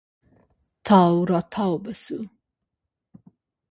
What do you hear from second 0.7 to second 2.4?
تاو راتاو به سو.